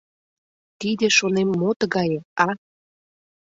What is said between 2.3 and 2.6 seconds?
а?